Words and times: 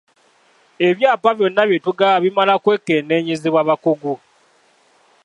Ebyapa 0.87 1.29
byonna 1.37 1.61
bye 1.69 1.83
tugaba 1.85 2.17
bimala 2.23 2.53
kwekenneenyezebwa 2.63 3.61
bakugu. 3.69 4.13